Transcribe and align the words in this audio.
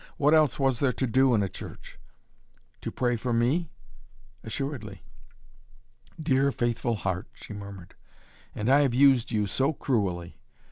"What 0.17 0.33
else 0.33 0.57
was 0.57 0.79
there 0.79 0.91
to 0.93 1.05
do 1.05 1.35
in 1.35 1.43
a 1.43 1.47
church?" 1.47 1.99
"To 2.81 2.89
pray 2.89 3.17
for 3.17 3.31
me?" 3.31 3.69
"Assuredly." 4.43 5.03
"Dear, 6.19 6.51
faithful 6.51 6.95
heart," 6.95 7.27
she 7.33 7.53
murmured. 7.53 7.93
"And 8.55 8.67
I 8.67 8.79
have 8.81 8.95
used 8.95 9.29
you 9.31 9.45
so 9.45 9.73
cruelly. 9.73 10.37